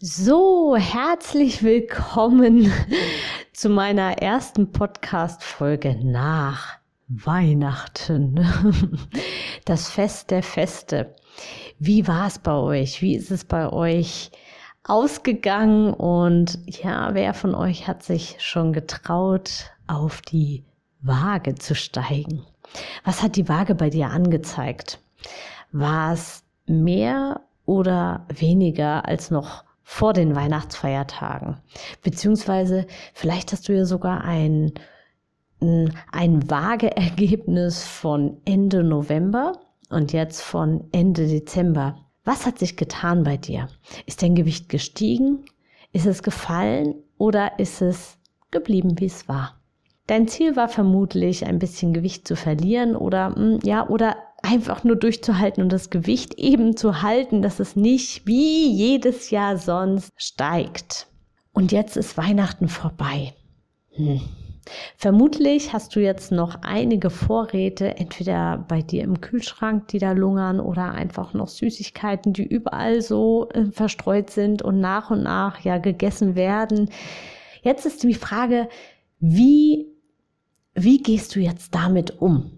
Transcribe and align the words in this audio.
So, 0.00 0.76
herzlich 0.76 1.64
willkommen 1.64 2.72
zu 3.52 3.68
meiner 3.68 4.18
ersten 4.18 4.70
Podcast-Folge 4.70 5.98
nach 6.04 6.78
Weihnachten. 7.08 8.46
Das 9.64 9.90
Fest 9.90 10.30
der 10.30 10.44
Feste. 10.44 11.16
Wie 11.80 12.06
war 12.06 12.28
es 12.28 12.38
bei 12.38 12.52
euch? 12.52 13.02
Wie 13.02 13.16
ist 13.16 13.32
es 13.32 13.44
bei 13.44 13.72
euch 13.72 14.30
ausgegangen? 14.84 15.92
Und 15.92 16.60
ja, 16.64 17.12
wer 17.14 17.34
von 17.34 17.56
euch 17.56 17.88
hat 17.88 18.04
sich 18.04 18.36
schon 18.38 18.72
getraut, 18.72 19.72
auf 19.88 20.22
die 20.22 20.62
Waage 21.00 21.56
zu 21.56 21.74
steigen? 21.74 22.44
Was 23.02 23.20
hat 23.20 23.34
die 23.34 23.48
Waage 23.48 23.74
bei 23.74 23.90
dir 23.90 24.10
angezeigt? 24.10 25.00
War 25.72 26.12
es 26.12 26.44
mehr 26.66 27.40
oder 27.66 28.24
weniger 28.28 29.04
als 29.04 29.32
noch 29.32 29.64
vor 29.90 30.12
den 30.12 30.36
Weihnachtsfeiertagen. 30.36 31.56
Beziehungsweise 32.02 32.86
vielleicht 33.14 33.52
hast 33.52 33.70
du 33.70 33.72
ja 33.72 33.86
sogar 33.86 34.22
ein, 34.22 34.74
ein 35.60 36.50
vage 36.50 36.94
Ergebnis 36.94 37.84
von 37.84 38.36
Ende 38.44 38.84
November 38.84 39.54
und 39.88 40.12
jetzt 40.12 40.42
von 40.42 40.84
Ende 40.92 41.26
Dezember. 41.26 42.04
Was 42.22 42.44
hat 42.44 42.58
sich 42.58 42.76
getan 42.76 43.24
bei 43.24 43.38
dir? 43.38 43.68
Ist 44.04 44.22
dein 44.22 44.34
Gewicht 44.34 44.68
gestiegen? 44.68 45.46
Ist 45.90 46.04
es 46.04 46.22
gefallen 46.22 46.94
oder 47.16 47.58
ist 47.58 47.80
es 47.80 48.18
geblieben, 48.50 49.00
wie 49.00 49.06
es 49.06 49.26
war? 49.26 49.58
Dein 50.06 50.28
Ziel 50.28 50.54
war 50.54 50.68
vermutlich, 50.68 51.46
ein 51.46 51.58
bisschen 51.58 51.94
Gewicht 51.94 52.28
zu 52.28 52.36
verlieren 52.36 52.94
oder 52.94 53.34
hm, 53.34 53.60
ja, 53.64 53.88
oder 53.88 54.16
einfach 54.42 54.84
nur 54.84 54.96
durchzuhalten 54.96 55.62
und 55.62 55.72
das 55.72 55.90
Gewicht 55.90 56.34
eben 56.34 56.76
zu 56.76 57.02
halten, 57.02 57.42
dass 57.42 57.60
es 57.60 57.76
nicht 57.76 58.26
wie 58.26 58.70
jedes 58.70 59.30
Jahr 59.30 59.58
sonst 59.58 60.10
steigt. 60.16 61.06
Und 61.52 61.72
jetzt 61.72 61.96
ist 61.96 62.16
Weihnachten 62.16 62.68
vorbei. 62.68 63.34
Hm. 63.90 64.20
Vermutlich 64.96 65.72
hast 65.72 65.96
du 65.96 66.00
jetzt 66.00 66.30
noch 66.30 66.62
einige 66.62 67.10
Vorräte, 67.10 67.96
entweder 67.96 68.64
bei 68.68 68.82
dir 68.82 69.02
im 69.02 69.20
Kühlschrank, 69.20 69.88
die 69.88 69.98
da 69.98 70.12
lungern, 70.12 70.60
oder 70.60 70.92
einfach 70.92 71.32
noch 71.34 71.48
Süßigkeiten, 71.48 72.32
die 72.32 72.44
überall 72.44 73.00
so 73.00 73.48
äh, 73.50 73.66
verstreut 73.66 74.30
sind 74.30 74.62
und 74.62 74.80
nach 74.80 75.10
und 75.10 75.22
nach 75.22 75.60
ja 75.60 75.78
gegessen 75.78 76.34
werden. 76.34 76.90
Jetzt 77.62 77.86
ist 77.86 78.02
die 78.02 78.14
Frage, 78.14 78.68
wie, 79.20 79.86
wie 80.74 81.02
gehst 81.02 81.34
du 81.34 81.40
jetzt 81.40 81.74
damit 81.74 82.20
um? 82.20 82.57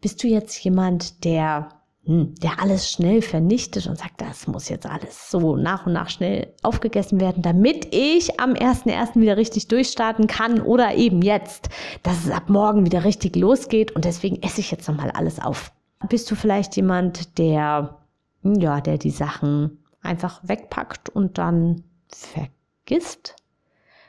Bist 0.00 0.22
du 0.22 0.28
jetzt 0.28 0.62
jemand, 0.64 1.24
der, 1.24 1.68
hm, 2.04 2.34
der 2.36 2.60
alles 2.60 2.90
schnell 2.90 3.20
vernichtet 3.20 3.86
und 3.86 3.98
sagt, 3.98 4.20
das 4.20 4.46
muss 4.46 4.68
jetzt 4.68 4.86
alles 4.86 5.30
so 5.30 5.56
nach 5.56 5.86
und 5.86 5.92
nach 5.92 6.08
schnell 6.08 6.54
aufgegessen 6.62 7.20
werden, 7.20 7.42
damit 7.42 7.94
ich 7.94 8.40
am 8.40 8.54
1.1. 8.54 9.20
wieder 9.20 9.36
richtig 9.36 9.68
durchstarten 9.68 10.26
kann 10.26 10.62
oder 10.62 10.94
eben 10.94 11.20
jetzt, 11.20 11.68
dass 12.02 12.24
es 12.24 12.30
ab 12.30 12.48
morgen 12.48 12.86
wieder 12.86 13.04
richtig 13.04 13.36
losgeht 13.36 13.92
und 13.92 14.06
deswegen 14.06 14.42
esse 14.42 14.60
ich 14.60 14.70
jetzt 14.70 14.88
nochmal 14.88 15.10
alles 15.10 15.38
auf. 15.38 15.72
Bist 16.08 16.30
du 16.30 16.34
vielleicht 16.34 16.76
jemand, 16.76 17.38
der, 17.38 17.98
hm, 18.42 18.54
ja, 18.54 18.80
der 18.80 18.96
die 18.96 19.10
Sachen 19.10 19.84
einfach 20.00 20.40
wegpackt 20.42 21.10
und 21.10 21.36
dann 21.36 21.84
vergisst? 22.08 23.36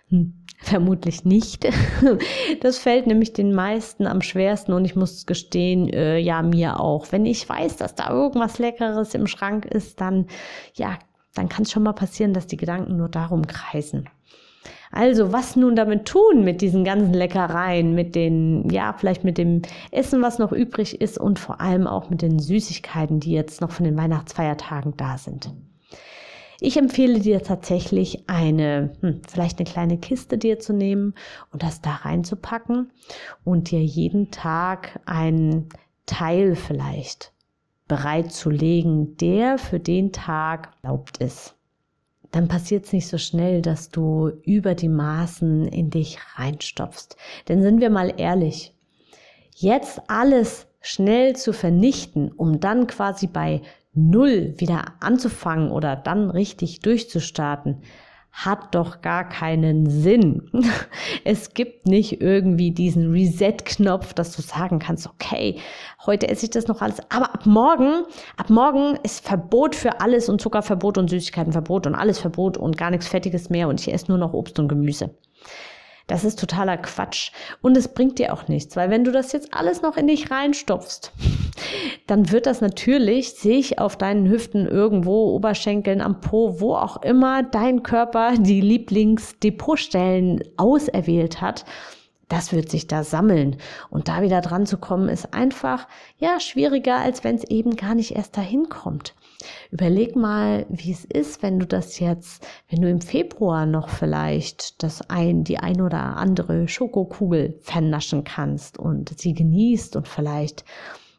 Hm. 0.08 0.41
Vermutlich 0.62 1.26
nicht. 1.26 1.68
Das 2.62 2.78
fällt 2.78 3.08
nämlich 3.08 3.34
den 3.34 3.54
meisten 3.54 4.06
am 4.06 4.22
schwersten 4.22 4.74
und 4.74 4.86
ich 4.86 4.96
muss 4.96 5.26
gestehen, 5.26 5.90
äh, 5.90 6.20
ja, 6.20 6.44
mir 6.44 6.80
auch. 6.80 7.12
Wenn 7.12 7.26
ich 7.26 7.48
weiß, 7.50 7.78
dass 7.78 7.96
da 7.96 8.12
irgendwas 8.12 8.60
Leckeres 8.60 9.16
im 9.16 9.26
Schrank 9.26 9.66
ist, 9.66 10.00
dann, 10.00 10.28
ja, 10.76 11.00
dann 11.34 11.50
kann 11.50 11.64
es 11.64 11.72
schon 11.72 11.84
mal 11.84 11.94
passieren, 11.94 12.34
dass 12.34 12.46
die 12.46 12.58
Gedanken 12.58 12.98
nur 12.98 13.10
darum 13.10 13.48
kreisen. 13.48 14.10
Also, 14.92 15.32
was 15.32 15.56
nun 15.56 15.76
damit 15.76 16.06
tun 16.06 16.44
mit 16.44 16.62
diesen 16.62 16.84
ganzen 16.84 17.14
Leckereien, 17.14 17.96
mit 17.96 18.14
den, 18.14 18.70
ja, 18.70 18.94
vielleicht 18.94 19.24
mit 19.24 19.38
dem 19.38 19.62
Essen, 19.90 20.22
was 20.22 20.38
noch 20.38 20.52
übrig 20.52 21.02
ist 21.02 21.18
und 21.18 21.40
vor 21.40 21.62
allem 21.62 21.88
auch 21.88 22.10
mit 22.10 22.22
den 22.22 22.40
Süßigkeiten, 22.40 23.20
die 23.20 23.32
jetzt 23.32 23.62
noch 23.62 23.72
von 23.72 23.86
den 23.86 23.98
Weihnachtsfeiertagen 23.98 24.96
da 24.98 25.18
sind. 25.18 25.52
Ich 26.64 26.78
empfehle 26.78 27.20
dir 27.20 27.42
tatsächlich 27.42 28.30
eine, 28.30 28.94
hm, 29.02 29.22
vielleicht 29.28 29.58
eine 29.58 29.68
kleine 29.68 29.98
Kiste 29.98 30.38
dir 30.38 30.60
zu 30.60 30.74
nehmen 30.74 31.16
und 31.52 31.64
das 31.64 31.82
da 31.82 31.90
reinzupacken 31.90 32.92
und 33.44 33.72
dir 33.72 33.84
jeden 33.84 34.30
Tag 34.30 35.00
einen 35.08 35.70
Teil 36.06 36.56
vielleicht 36.56 37.34
bereitzulegen, 37.88 39.18
der 39.18 39.58
für 39.58 39.80
den 39.80 40.12
Tag 40.12 40.74
erlaubt 40.84 41.18
ist. 41.18 41.56
Dann 42.30 42.48
passiert 42.48 42.86
es 42.86 42.94
nicht 42.94 43.08
so 43.08 43.18
schnell, 43.18 43.64
dass 43.64 43.90
du 43.90 44.30
über 44.44 44.76
die 44.76 44.88
Maßen 44.88 45.68
in 45.68 45.90
dich 45.90 46.20
reinstopfst. 46.36 47.18
Denn 47.48 47.64
sind 47.64 47.82
wir 47.82 47.90
mal 47.90 48.14
ehrlich, 48.18 48.76
jetzt 49.56 50.00
alles 50.08 50.68
schnell 50.80 51.36
zu 51.36 51.54
vernichten, 51.54 52.32
um 52.32 52.60
dann 52.60 52.86
quasi 52.86 53.26
bei 53.26 53.64
Null 53.94 54.54
wieder 54.58 54.94
anzufangen 55.00 55.72
oder 55.72 55.96
dann 55.96 56.30
richtig 56.30 56.80
durchzustarten, 56.80 57.82
hat 58.32 58.74
doch 58.74 59.02
gar 59.02 59.28
keinen 59.28 59.90
Sinn. 59.90 60.50
Es 61.24 61.54
gibt 61.54 61.86
nicht 61.86 62.22
irgendwie 62.22 62.72
diesen 62.72 63.12
Reset-Knopf, 63.12 64.14
dass 64.14 64.36
du 64.36 64.42
sagen 64.42 64.80
kannst, 64.80 65.08
okay, 65.08 65.60
heute 66.06 66.30
esse 66.30 66.46
ich 66.46 66.50
das 66.50 66.68
noch 66.68 66.82
alles, 66.82 67.00
aber 67.10 67.34
ab 67.36 67.46
morgen, 67.46 68.06
ab 68.38 68.50
morgen 68.50 68.98
ist 69.04 69.24
Verbot 69.24 69.76
für 69.76 70.00
alles 70.00 70.30
und 70.30 70.42
Zuckerverbot 70.42 70.98
und 70.98 71.10
Süßigkeitenverbot 71.10 71.86
und 71.86 71.94
alles 71.94 72.18
Verbot 72.18 72.58
und 72.58 72.78
gar 72.78 72.90
nichts 72.90 73.08
Fettiges 73.08 73.50
mehr 73.50 73.68
und 73.68 73.80
ich 73.82 73.94
esse 73.94 74.08
nur 74.08 74.18
noch 74.18 74.34
Obst 74.34 74.58
und 74.58 74.68
Gemüse. 74.68 75.14
Das 76.08 76.24
ist 76.24 76.40
totaler 76.40 76.78
Quatsch. 76.78 77.32
Und 77.62 77.78
es 77.78 77.88
bringt 77.88 78.20
dir 78.20 78.34
auch 78.34 78.48
nichts, 78.48 78.76
weil 78.76 78.90
wenn 78.90 79.04
du 79.04 79.12
das 79.12 79.32
jetzt 79.32 79.54
alles 79.54 79.82
noch 79.82 79.96
in 79.96 80.08
dich 80.08 80.32
reinstopfst, 80.32 81.12
dann 82.08 82.32
wird 82.32 82.46
das 82.46 82.62
natürlich 82.62 83.34
sich 83.34 83.80
auf 83.80 83.98
deinen 83.98 84.30
Hüften 84.30 84.68
irgendwo, 84.68 85.36
Oberschenkeln, 85.36 86.02
am 86.02 86.22
Po, 86.22 86.60
wo 86.60 86.76
auch 86.76 87.02
immer 87.02 87.44
dein 87.44 87.84
Körper 87.84 88.34
die 88.38 88.62
Lieblingsdepotstellen 88.62 90.44
auserwählt 90.58 91.42
hat, 91.42 91.66
das 92.32 92.54
wird 92.54 92.70
sich 92.70 92.88
da 92.88 93.04
sammeln. 93.04 93.58
Und 93.90 94.08
da 94.08 94.22
wieder 94.22 94.40
dran 94.40 94.66
zu 94.66 94.78
kommen, 94.78 95.10
ist 95.10 95.34
einfach, 95.34 95.88
ja, 96.18 96.40
schwieriger, 96.40 96.98
als 96.98 97.26
wenn 97.26 97.36
es 97.36 97.44
eben 97.44 97.76
gar 97.76 97.94
nicht 97.94 98.16
erst 98.16 98.38
dahin 98.38 98.70
kommt. 98.70 99.16
Überleg 99.70 100.16
mal, 100.16 100.66
wie 100.70 100.92
es 100.92 101.04
ist, 101.04 101.44
wenn 101.44 101.60
du 101.60 101.66
das 101.66 102.00
jetzt, 102.00 102.48
wenn 102.70 102.82
du 102.82 102.90
im 102.90 103.02
Februar 103.02 103.66
noch 103.66 103.90
vielleicht 103.90 104.82
das 104.82 105.10
ein, 105.10 105.44
die 105.44 105.58
ein 105.58 105.82
oder 105.82 106.16
andere 106.18 106.68
Schokokugel 106.70 107.58
vernaschen 107.62 108.24
kannst 108.24 108.78
und 108.78 109.20
sie 109.20 109.34
genießt 109.34 109.98
und 109.98 110.08
vielleicht 110.08 110.64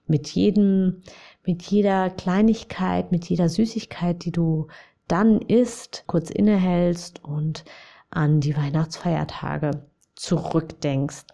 mit 0.07 0.29
jedem, 0.29 1.03
mit 1.45 1.63
jeder 1.63 2.11
Kleinigkeit, 2.11 3.13
mit 3.13 3.29
jeder 3.29 3.49
Süßigkeit, 3.49 4.25
die 4.25 4.33
du 4.33 4.69
dann 5.09 5.41
isst, 5.41 6.05
kurz 6.07 6.31
innehältst 6.31 7.25
und 7.25 7.65
an 8.11 8.41
die 8.41 8.57
Weihnachtsfeiertage 8.57 9.87
zurückdenkst. 10.15 11.25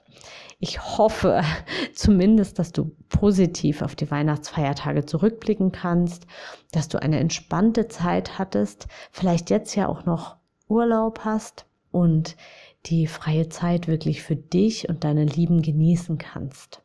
Ich 0.60 0.80
hoffe 0.80 1.42
zumindest, 1.94 2.58
dass 2.58 2.72
du 2.72 2.96
positiv 3.08 3.82
auf 3.82 3.94
die 3.94 4.10
Weihnachtsfeiertage 4.10 5.04
zurückblicken 5.04 5.72
kannst, 5.72 6.26
dass 6.72 6.88
du 6.88 7.00
eine 7.00 7.18
entspannte 7.18 7.88
Zeit 7.88 8.38
hattest, 8.38 8.88
vielleicht 9.10 9.50
jetzt 9.50 9.74
ja 9.74 9.88
auch 9.88 10.04
noch 10.04 10.36
Urlaub 10.68 11.20
hast 11.24 11.66
und 11.90 12.36
die 12.86 13.06
freie 13.06 13.48
Zeit 13.48 13.88
wirklich 13.88 14.22
für 14.22 14.36
dich 14.36 14.88
und 14.88 15.04
deine 15.04 15.24
Lieben 15.24 15.62
genießen 15.62 16.18
kannst. 16.18 16.82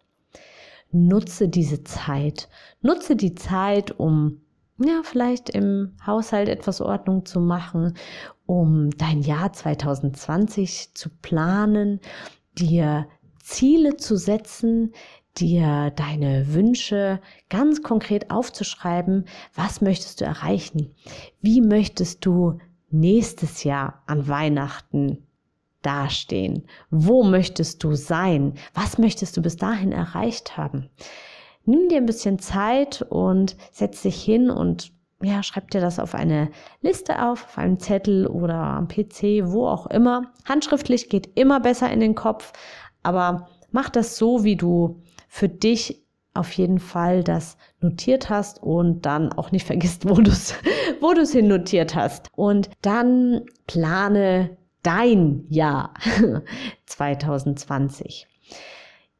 Nutze 0.94 1.50
diese 1.50 1.84
Zeit. 1.84 2.48
Nutze 2.82 3.16
die 3.16 3.36
Zeit, 3.36 4.00
um 4.00 4.42
ja, 4.78 5.02
vielleicht 5.04 5.50
im 5.50 5.94
Haushalt 6.06 6.50
etwas 6.50 6.82
Ordnung 6.82 7.26
zu 7.26 7.40
machen, 7.40 7.96
um 8.46 8.90
dein 8.92 9.22
Jahr 9.22 9.54
2020 9.54 10.94
zu 10.94 11.10
planen, 11.10 12.00
dir 12.58 13.08
Ziele 13.42 13.98
zu 13.98 14.18
setzen, 14.18 14.94
dir 15.38 15.92
deine 15.96 16.54
Wünsche 16.54 17.20
ganz 17.50 17.82
konkret 17.82 18.32
aufzuschreiben. 18.32 19.26
Was 19.54 19.82
möchtest 19.82 20.22
du 20.22 20.26
erreichen? 20.26 20.94
Wie 21.42 21.62
möchtest 21.62 22.26
du 22.26 22.60
nächstes 22.90 23.64
Jahr 23.64 24.04
an 24.06 24.28
Weihnachten 24.28 25.26
dastehen? 25.86 26.68
Wo 26.90 27.24
möchtest 27.24 27.84
du 27.84 27.94
sein? 27.94 28.54
Was 28.74 28.98
möchtest 28.98 29.38
du 29.38 29.42
bis 29.42 29.58
dahin 29.58 29.92
erreicht 29.92 30.58
haben? 30.58 30.90
Nimm 31.66 31.88
dir 31.90 31.98
ein 31.98 32.06
bisschen 32.06 32.40
Zeit 32.40 33.02
und 33.10 33.56
setz 33.72 34.02
dich 34.02 34.22
hin 34.22 34.50
und 34.50 34.92
ja, 35.22 35.42
schreib 35.42 35.72
dir 35.72 35.80
das 35.80 36.00
auf 36.00 36.16
eine 36.16 36.50
Liste 36.82 37.24
auf, 37.24 37.46
auf 37.46 37.58
einem 37.58 37.80
Zettel 37.80 38.28
oder 38.28 38.56
am 38.56 38.88
PC, 38.88 39.46
wo 39.46 39.68
auch 39.68 39.88
immer. 39.88 40.34
Handschriftlich 40.46 41.08
geht 41.08 41.30
immer 41.40 41.62
besser 41.62 41.90
in 41.92 42.02
den 42.02 42.16
Kopf, 42.16 42.52
aber 43.04 43.48
mach 43.72 43.90
das 43.90 44.18
so, 44.18 44.44
wie 44.44 44.58
du 44.58 45.02
für 45.30 45.48
dich 45.48 46.04
auf 46.34 46.52
jeden 46.54 46.80
Fall 46.80 47.24
das 47.24 47.58
notiert 47.80 48.30
hast 48.30 48.62
und 48.62 49.06
dann 49.06 49.32
auch 49.32 49.52
nicht 49.52 49.66
vergisst, 49.66 50.06
wo 50.10 50.16
du 50.16 50.32
es 50.32 50.56
wo 51.00 51.14
hin 51.14 51.48
notiert 51.48 51.96
hast. 51.96 52.28
Und 52.36 52.70
dann 52.82 53.42
plane 53.68 54.58
dein 54.84 55.46
Jahr 55.50 55.94
2020. 56.86 58.28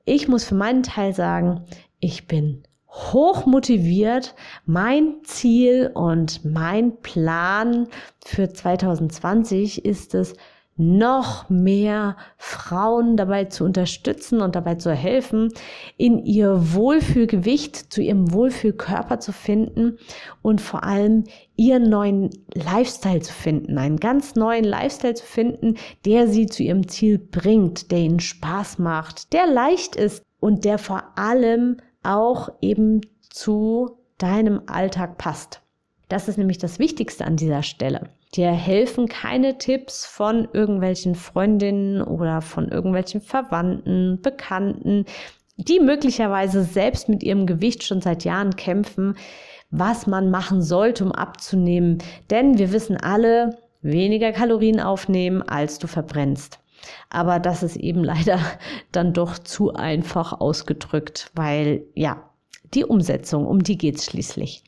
Ich 0.06 0.28
muss 0.28 0.44
für 0.44 0.56
meinen 0.56 0.84
Teil 0.84 1.14
sagen, 1.14 1.66
ich 2.00 2.28
bin 2.28 2.64
hoch 2.90 3.46
motiviert. 3.46 4.36
Mein 4.66 5.24
Ziel 5.24 5.92
und 5.94 6.46
mein 6.46 6.98
Plan 7.02 7.88
für 8.24 8.52
2020 8.52 9.84
ist 9.84 10.14
es, 10.14 10.36
noch 10.76 11.50
mehr 11.50 12.18
Frauen 12.38 13.16
dabei 13.16 13.46
zu 13.46 13.64
unterstützen 13.64 14.42
und 14.42 14.56
dabei 14.56 14.76
zu 14.76 14.92
helfen, 14.92 15.50
in 15.98 16.18
ihr 16.18 16.74
Wohlfühlgewicht, 16.74 17.94
zu 17.94 18.02
ihrem 18.02 18.34
Wohlfühlkörper 18.34 19.20
zu 19.20 19.32
finden 19.32 19.98
und 20.42 20.62
vor 20.62 20.84
allem 20.84 21.26
ihren 21.56 21.90
neuen 21.90 22.32
Lifestyle 22.56 23.22
zu 23.22 23.34
finden, 23.34 23.78
einen 23.78 23.98
ganz 23.98 24.36
neuen 24.36 24.64
Lifestyle 24.64 25.14
zu 25.14 25.26
finden, 25.26 25.76
der 26.06 26.28
sie 26.28 26.48
zu 26.48 26.64
ihrem 26.64 26.88
Ziel 26.88 27.20
bringt, 27.20 27.92
der 27.92 28.00
ihnen 28.00 28.20
Spaß 28.20 28.80
macht, 28.80 29.34
der 29.34 29.46
leicht 29.46 29.96
ist 29.96 30.24
und 30.40 30.66
der 30.66 30.80
vor 30.80 31.04
allem 31.16 31.78
auch 32.02 32.50
eben 32.62 33.02
zu 33.30 33.98
deinem 34.18 34.62
Alltag 34.66 35.18
passt. 35.18 35.62
Das 36.10 36.28
ist 36.28 36.38
nämlich 36.38 36.58
das 36.58 36.80
Wichtigste 36.80 37.26
an 37.26 37.38
dieser 37.38 37.64
Stelle. 37.64 38.10
Dir 38.36 38.52
helfen 38.52 39.08
keine 39.08 39.58
Tipps 39.58 40.06
von 40.06 40.48
irgendwelchen 40.54 41.14
Freundinnen 41.14 42.02
oder 42.02 42.42
von 42.42 42.70
irgendwelchen 42.70 43.22
Verwandten, 43.22 44.20
Bekannten, 44.22 45.06
die 45.58 45.80
möglicherweise 45.80 46.64
selbst 46.64 47.10
mit 47.10 47.22
ihrem 47.22 47.46
Gewicht 47.46 47.84
schon 47.84 48.02
seit 48.02 48.24
Jahren 48.24 48.56
kämpfen, 48.56 49.16
was 49.70 50.08
man 50.08 50.32
machen 50.32 50.62
sollte, 50.62 51.04
um 51.06 51.12
abzunehmen. 51.12 52.00
Denn 52.32 52.58
wir 52.58 52.72
wissen 52.72 52.98
alle, 52.98 53.58
weniger 53.82 54.32
Kalorien 54.32 54.80
aufnehmen, 54.80 55.44
als 55.44 55.78
du 55.78 55.88
verbrennst. 55.88 56.60
Aber 57.10 57.40
das 57.40 57.62
ist 57.62 57.76
eben 57.76 58.04
leider 58.04 58.40
dann 58.92 59.14
doch 59.14 59.38
zu 59.38 59.74
einfach 59.74 60.40
ausgedrückt, 60.40 61.32
weil 61.36 61.84
ja, 61.94 62.30
die 62.74 62.86
Umsetzung, 62.86 63.46
um 63.46 63.62
die 63.62 63.78
geht's 63.78 64.06
schließlich. 64.06 64.64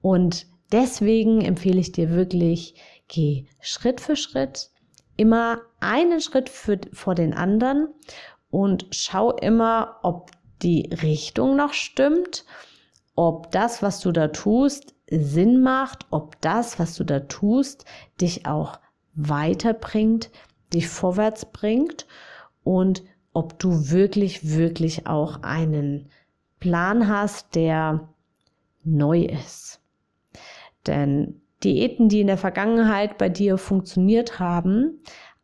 Und 0.00 0.46
deswegen 0.72 1.40
empfehle 1.40 1.80
ich 1.80 1.92
dir 1.92 2.10
wirklich, 2.10 2.74
geh 3.08 3.46
Schritt 3.60 4.00
für 4.00 4.16
Schritt, 4.16 4.70
immer 5.16 5.62
einen 5.80 6.20
Schritt 6.20 6.48
für, 6.48 6.78
vor 6.92 7.14
den 7.14 7.34
anderen 7.34 7.88
und 8.50 8.86
schau 8.90 9.32
immer, 9.32 9.96
ob 10.02 10.30
die 10.62 10.90
Richtung 11.02 11.56
noch 11.56 11.72
stimmt, 11.72 12.44
ob 13.14 13.50
das, 13.50 13.82
was 13.82 14.00
du 14.00 14.12
da 14.12 14.28
tust, 14.28 14.94
Sinn 15.10 15.60
macht, 15.62 16.06
ob 16.10 16.40
das, 16.40 16.78
was 16.78 16.94
du 16.94 17.04
da 17.04 17.20
tust, 17.20 17.84
dich 18.20 18.46
auch 18.46 18.78
weiterbringt, 19.14 20.30
dich 20.72 20.88
vorwärts 20.88 21.46
bringt 21.46 22.06
und 22.62 23.02
ob 23.32 23.58
du 23.58 23.90
wirklich, 23.90 24.54
wirklich 24.54 25.06
auch 25.06 25.42
einen 25.42 26.10
Plan 26.60 27.08
hast, 27.08 27.54
der 27.54 28.08
neu 28.84 29.22
ist. 29.22 29.77
Denn 30.88 31.40
Diäten, 31.62 32.08
die 32.08 32.20
in 32.20 32.26
der 32.26 32.38
Vergangenheit 32.38 33.18
bei 33.18 33.28
dir 33.28 33.58
funktioniert 33.58 34.38
haben, 34.38 35.00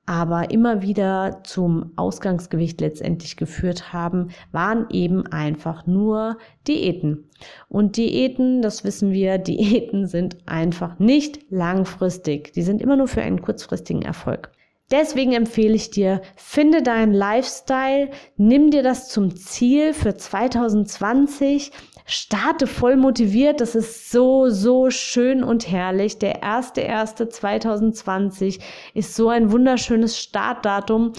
aber 0.06 0.50
immer 0.50 0.82
wieder 0.82 1.40
zum 1.44 1.92
Ausgangsgewicht 1.96 2.80
letztendlich 2.80 3.36
geführt 3.36 3.92
haben, 3.92 4.28
waren 4.52 4.86
eben 4.90 5.26
einfach 5.26 5.86
nur 5.86 6.36
Diäten. 6.68 7.30
Und 7.68 7.96
Diäten, 7.96 8.60
das 8.60 8.84
wissen 8.84 9.12
wir, 9.12 9.38
Diäten 9.38 10.06
sind 10.06 10.36
einfach 10.46 10.98
nicht 10.98 11.50
langfristig. 11.50 12.52
Die 12.52 12.62
sind 12.62 12.82
immer 12.82 12.96
nur 12.96 13.08
für 13.08 13.22
einen 13.22 13.40
kurzfristigen 13.40 14.02
Erfolg. 14.02 14.50
Deswegen 14.90 15.32
empfehle 15.32 15.74
ich 15.74 15.90
dir, 15.90 16.20
finde 16.36 16.82
deinen 16.82 17.14
Lifestyle, 17.14 18.10
nimm 18.36 18.70
dir 18.70 18.82
das 18.82 19.08
zum 19.08 19.34
Ziel 19.34 19.94
für 19.94 20.14
2020, 20.14 21.72
starte 22.04 22.66
voll 22.66 22.96
motiviert. 22.96 23.60
Das 23.60 23.74
ist 23.74 24.10
so, 24.10 24.48
so 24.50 24.90
schön 24.90 25.42
und 25.42 25.70
herrlich. 25.70 26.18
Der 26.18 26.42
erste, 26.42 26.82
erste 26.82 27.28
2020 27.28 28.60
ist 28.94 29.14
so 29.14 29.28
ein 29.28 29.50
wunderschönes 29.50 30.18
Startdatum 30.18 31.12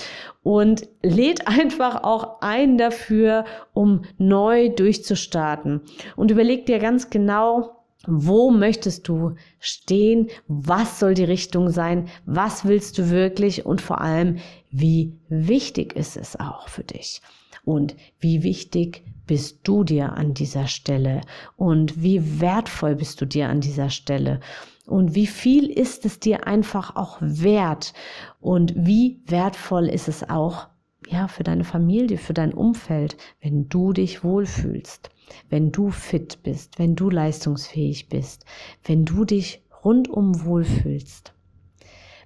und 0.43 0.87
lädt 1.01 1.47
einfach 1.47 2.03
auch 2.03 2.41
ein 2.41 2.77
dafür, 2.77 3.45
um 3.73 4.03
neu 4.17 4.69
durchzustarten. 4.69 5.81
Und 6.15 6.31
überleg 6.31 6.65
dir 6.65 6.79
ganz 6.79 7.09
genau, 7.09 7.74
wo 8.07 8.51
möchtest 8.51 9.07
du 9.07 9.35
stehen? 9.59 10.29
Was 10.47 10.99
soll 10.99 11.13
die 11.13 11.23
Richtung 11.23 11.69
sein? 11.69 12.07
Was 12.25 12.65
willst 12.65 12.97
du 12.97 13.09
wirklich? 13.09 13.65
Und 13.65 13.81
vor 13.81 14.01
allem, 14.01 14.37
wie 14.71 15.13
wichtig 15.29 15.95
ist 15.95 16.17
es 16.17 16.39
auch 16.39 16.67
für 16.67 16.83
dich? 16.83 17.21
Und 17.63 17.95
wie 18.19 18.43
wichtig 18.43 19.03
bist 19.25 19.59
du 19.63 19.83
dir 19.83 20.13
an 20.13 20.33
dieser 20.33 20.67
Stelle? 20.67 21.21
Und 21.57 22.01
wie 22.01 22.39
wertvoll 22.39 22.95
bist 22.95 23.21
du 23.21 23.25
dir 23.25 23.49
an 23.49 23.61
dieser 23.61 23.89
Stelle? 23.89 24.39
Und 24.85 25.15
wie 25.15 25.27
viel 25.27 25.69
ist 25.71 26.05
es 26.05 26.19
dir 26.19 26.45
einfach 26.47 26.95
auch 26.95 27.17
wert? 27.19 27.93
Und 28.39 28.73
wie 28.75 29.19
wertvoll 29.25 29.87
ist 29.87 30.07
es 30.07 30.29
auch, 30.29 30.67
ja, 31.07 31.27
für 31.27 31.43
deine 31.43 31.63
Familie, 31.63 32.17
für 32.17 32.33
dein 32.33 32.53
Umfeld, 32.53 33.17
wenn 33.41 33.69
du 33.69 33.93
dich 33.93 34.23
wohlfühlst? 34.23 35.09
wenn 35.49 35.71
du 35.71 35.91
fit 35.91 36.43
bist, 36.43 36.79
wenn 36.79 36.95
du 36.95 37.09
leistungsfähig 37.09 38.09
bist, 38.09 38.45
wenn 38.83 39.05
du 39.05 39.25
dich 39.25 39.63
rundum 39.83 40.43
wohlfühlst. 40.45 41.33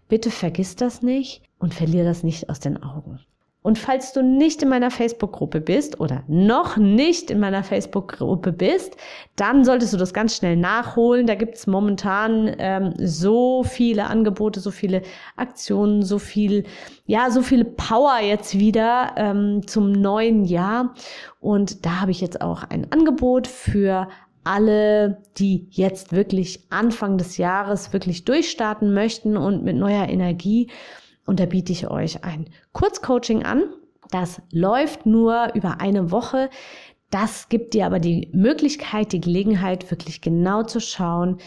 Bitte 0.08 0.31
vergiss 0.31 0.76
das 0.76 1.02
nicht 1.02 1.44
und 1.60 1.74
verlier 1.74 2.04
das 2.04 2.24
nicht 2.24 2.50
aus 2.50 2.60
den 2.60 2.81
Augen. 2.81 3.20
Und 3.62 3.78
falls 3.78 4.13
du 4.13 4.24
nicht 4.24 4.63
in 4.63 4.70
meiner 4.70 4.89
Facebook-Gruppe 4.89 5.60
bist 5.60 6.00
oder 6.00 6.24
noch 6.28 6.78
nicht 6.78 7.30
in 7.30 7.42
meiner 7.42 7.62
Facebook-Gruppe 7.62 8.54
bist, 8.54 8.96
dann 9.36 9.66
solltest 9.66 9.92
du 9.92 9.98
das 9.98 10.13
ganz 10.13 10.38
schnell 10.38 10.56
nachholen. 10.56 11.28
Da 11.28 11.36
gibt 11.36 11.56
es 11.56 11.68
momentan 11.68 12.56
ähm, 12.58 12.94
so 12.98 13.63
viele 13.63 14.06
Angebote, 14.06 14.62
so 14.62 14.72
viele 14.72 15.01
Aktionen, 15.36 16.04
so 16.04 16.20
viel, 16.20 16.63
ja, 17.06 17.30
so 17.32 17.42
viel 17.42 17.66
Power 17.66 18.20
jetzt 18.22 18.58
wieder 18.58 19.12
ähm, 19.18 19.68
zum 19.68 19.92
neuen 19.92 20.46
Jahr. 20.46 20.94
Und 21.42 21.86
da 21.86 22.00
habe 22.00 22.12
ich 22.12 22.22
jetzt 22.22 22.42
auch 22.42 22.63
ein 22.63 22.89
Angebot 22.94 23.46
für 23.46 24.08
alle, 24.46 25.22
die 25.38 25.68
jetzt 25.70 26.13
wirklich 26.13 26.66
Anfang 26.70 27.18
des 27.18 27.38
Jahres 27.38 27.92
wirklich 27.92 28.24
durchstarten 28.24 28.94
möchten 28.94 29.36
und 29.36 29.63
mit 29.63 29.75
neuer 29.75 30.08
Energie 30.08 30.70
und 31.29 31.39
da 31.39 31.45
biete 31.45 31.71
ich 31.71 31.89
euch 31.89 32.24
ein 32.24 32.50
Kurzcoaching 32.74 33.43
an. 33.43 33.63
Das 34.09 34.41
läuft 34.51 35.05
nur 35.05 35.53
über 35.53 35.79
eine 35.79 36.12
Woche. 36.12 36.50
Das 37.12 37.50
gibt 37.50 37.75
dir 37.75 37.86
aber 37.86 38.00
die 38.00 38.29
Möglichkeit, 38.33 39.12
die 39.12 39.21
Gelegenheit, 39.21 39.89
wirklich 39.91 40.21
genau 40.21 40.63
zu 40.63 40.81
schauen, 40.81 41.38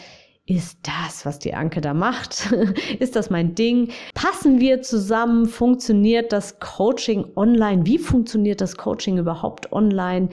ist 0.45 0.79
das, 0.83 1.25
was 1.25 1.39
die 1.39 1.53
Anke 1.53 1.81
da 1.81 1.93
macht? 1.93 2.51
ist 2.99 3.15
das 3.15 3.29
mein 3.29 3.55
Ding? 3.55 3.91
Passen 4.13 4.59
wir 4.59 4.81
zusammen? 4.81 5.45
Funktioniert 5.45 6.33
das 6.33 6.59
Coaching 6.59 7.25
online? 7.35 7.85
Wie 7.85 7.97
funktioniert 7.97 8.59
das 8.61 8.75
Coaching 8.75 9.17
überhaupt 9.17 9.71
online? 9.71 10.29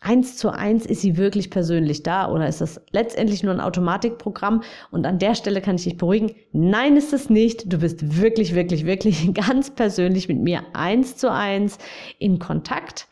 eins 0.00 0.36
zu 0.36 0.50
eins 0.50 0.86
ist 0.86 1.02
sie 1.02 1.16
wirklich 1.16 1.50
persönlich 1.50 2.02
da 2.02 2.30
oder 2.30 2.48
ist 2.48 2.60
das 2.60 2.80
letztendlich 2.90 3.42
nur 3.42 3.52
ein 3.52 3.60
Automatikprogramm? 3.60 4.62
Und 4.90 5.06
an 5.06 5.18
der 5.18 5.34
Stelle 5.34 5.60
kann 5.60 5.76
ich 5.76 5.84
dich 5.84 5.96
beruhigen. 5.96 6.34
Nein, 6.52 6.96
ist 6.96 7.12
es 7.12 7.28
nicht. 7.28 7.70
Du 7.72 7.78
bist 7.78 8.20
wirklich, 8.20 8.54
wirklich, 8.54 8.86
wirklich 8.86 9.32
ganz 9.34 9.70
persönlich 9.70 10.28
mit 10.28 10.40
mir 10.40 10.62
eins 10.72 11.16
zu 11.16 11.30
eins 11.30 11.78
in 12.18 12.38
Kontakt. 12.38 13.08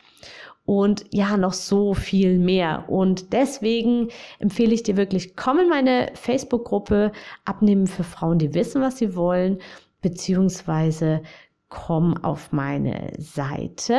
Und 0.69 1.05
ja, 1.09 1.35
noch 1.35 1.53
so 1.53 1.95
viel 1.95 2.37
mehr. 2.37 2.85
Und 2.89 3.33
deswegen 3.33 4.09
empfehle 4.37 4.75
ich 4.75 4.83
dir 4.83 4.97
wirklich, 4.97 5.35
komm 5.35 5.57
in 5.57 5.67
meine 5.67 6.11
Facebook-Gruppe, 6.13 7.11
abnehmen 7.43 7.87
für 7.87 8.03
Frauen, 8.03 8.37
die 8.37 8.53
wissen, 8.53 8.79
was 8.79 8.99
sie 8.99 9.15
wollen, 9.15 9.57
beziehungsweise 10.03 11.23
komm 11.69 12.23
auf 12.23 12.51
meine 12.51 13.13
Seite 13.17 13.95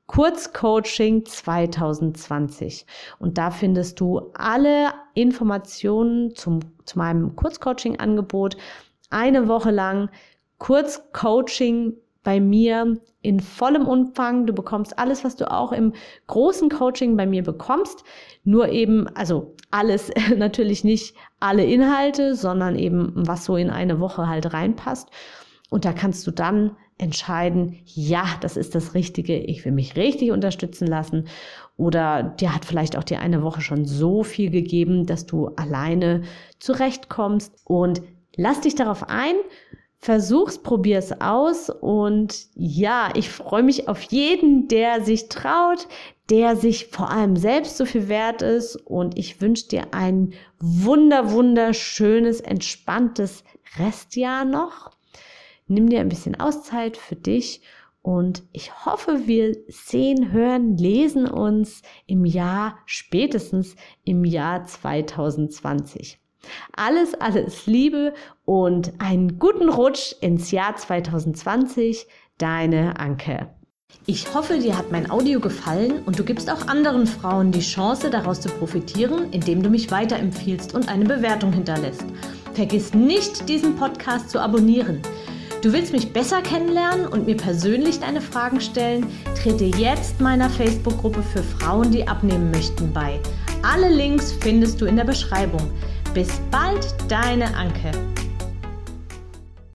Kurzcoaching 0.08 1.26
2020. 1.26 2.86
Und 3.20 3.38
da 3.38 3.52
findest 3.52 4.02
du 4.02 4.34
alle 4.34 4.92
Informationen 5.14 6.36
zum, 6.36 6.60
zu 6.84 6.98
meinem 6.98 7.38
Kurzcoaching-Angebot. 7.38 8.58
Eine 9.10 9.48
Woche 9.48 9.72
lang 9.72 10.10
Kurzcoaching 10.62 11.94
bei 12.22 12.40
mir 12.40 13.00
in 13.24 13.40
vollem 13.40 13.88
Umfang. 13.88 14.46
Du 14.46 14.54
bekommst 14.54 15.00
alles, 15.00 15.24
was 15.24 15.36
du 15.36 15.50
auch 15.50 15.72
im 15.72 15.94
großen 16.28 16.70
Coaching 16.70 17.18
bei 17.18 17.26
mir 17.26 17.42
bekommst. 17.42 18.04
Nur 18.44 18.70
eben, 18.70 19.08
also 19.16 19.56
alles, 19.72 20.12
natürlich 20.38 20.84
nicht 20.84 21.16
alle 21.40 21.66
Inhalte, 21.66 22.36
sondern 22.36 22.76
eben, 22.76 23.12
was 23.16 23.46
so 23.46 23.58
in 23.58 23.72
eine 23.72 24.00
Woche 24.00 24.28
halt 24.28 24.54
reinpasst. 24.54 25.10
Und 25.72 25.84
da 25.84 25.94
kannst 25.94 26.28
du 26.28 26.32
dann 26.32 26.78
entscheiden, 27.00 27.80
ja, 27.86 28.26
das 28.42 28.56
ist 28.56 28.76
das 28.76 28.94
Richtige, 28.94 29.40
ich 29.40 29.66
will 29.66 29.72
mich 29.72 29.96
richtig 29.96 30.30
unterstützen 30.30 30.86
lassen. 30.86 31.28
Oder 31.76 32.22
dir 32.22 32.54
hat 32.54 32.66
vielleicht 32.66 32.96
auch 33.00 33.04
die 33.04 33.18
eine 33.18 33.42
Woche 33.42 33.62
schon 33.62 33.86
so 33.86 34.22
viel 34.22 34.52
gegeben, 34.52 35.08
dass 35.08 35.26
du 35.26 35.48
alleine 35.56 36.22
zurechtkommst. 36.60 37.52
Und 37.66 38.04
lass 38.36 38.62
dich 38.62 38.76
darauf 38.76 39.10
ein, 39.10 39.34
versuch's, 40.02 40.58
probier's 40.58 41.14
aus. 41.22 41.70
Und 41.70 42.48
ja, 42.56 43.10
ich 43.16 43.30
freue 43.30 43.64
mich 43.64 43.88
auf 43.88 44.02
jeden, 44.04 44.68
der 44.68 45.04
sich 45.04 45.30
traut, 45.30 45.88
der 46.30 46.56
sich 46.56 46.88
vor 46.88 47.10
allem 47.10 47.36
selbst 47.36 47.78
so 47.78 47.86
viel 47.86 48.10
wert 48.10 48.42
ist. 48.42 48.76
Und 48.76 49.18
ich 49.18 49.42
wünsche 49.42 49.68
dir 49.68 49.94
ein 49.94 50.34
wunder, 50.60 51.32
wunderschönes, 51.32 52.42
entspanntes 52.42 53.44
Restjahr 53.78 54.44
noch 54.44 54.92
nimm 55.72 55.90
dir 55.90 56.02
ein 56.02 56.10
bisschen 56.10 56.40
Auszeit 56.40 56.98
für 56.98 57.16
dich 57.16 57.62
und 58.04 58.44
ich 58.52 58.86
hoffe, 58.86 59.28
wir 59.28 59.56
sehen, 59.68 60.32
hören, 60.32 60.76
lesen 60.78 61.28
uns 61.28 61.82
im 62.08 62.26
Jahr, 62.26 62.80
spätestens 62.86 63.76
im 64.04 64.26
Jahr 64.26 64.66
2020. 64.66 66.20
Alles, 66.76 67.14
alles 67.16 67.66
Liebe 67.66 68.14
und 68.46 68.94
einen 69.00 69.40
guten 69.40 69.70
Rutsch 69.70 70.14
ins 70.22 70.52
Jahr 70.52 70.76
2020. 70.76 72.08
Deine 72.38 73.00
Anke. 73.00 73.50
Ich 74.08 74.34
hoffe, 74.34 74.58
dir 74.58 74.78
hat 74.78 74.92
mein 74.92 75.12
Audio 75.12 75.40
gefallen 75.40 76.02
und 76.06 76.18
du 76.18 76.24
gibst 76.24 76.50
auch 76.50 76.68
anderen 76.68 77.06
Frauen 77.06 77.52
die 77.52 77.60
Chance, 77.60 78.10
daraus 78.10 78.42
zu 78.42 78.50
profitieren, 78.50 79.32
indem 79.32 79.62
du 79.62 79.70
mich 79.70 79.92
weiterempfiehlst 79.92 80.74
und 80.74 80.90
eine 80.90 81.06
Bewertung 81.06 81.54
hinterlässt. 81.54 82.06
Vergiss 82.54 82.94
nicht, 82.94 83.48
diesen 83.48 83.76
Podcast 83.76 84.30
zu 84.30 84.40
abonnieren. 84.40 85.02
Du 85.62 85.72
willst 85.72 85.94
mich 85.94 86.12
besser 86.12 86.42
kennenlernen 86.42 87.06
und 87.06 87.28
mir 87.28 87.38
persönlich 87.38 88.00
deine 88.00 88.22
Fragen 88.22 88.60
stellen? 88.60 89.06
Trete 89.36 89.66
jetzt 89.66 90.20
meiner 90.20 90.50
Facebook-Gruppe 90.50 91.22
für 91.22 91.44
Frauen, 91.44 91.92
die 91.92 92.08
abnehmen 92.08 92.50
möchten, 92.50 92.92
bei. 92.92 93.20
Alle 93.62 93.94
Links 93.94 94.32
findest 94.32 94.82
du 94.82 94.86
in 94.86 94.96
der 94.96 95.04
Beschreibung. 95.04 95.62
Bis 96.14 96.42
bald, 96.52 96.94
deine 97.10 97.56
Anke. 97.56 97.92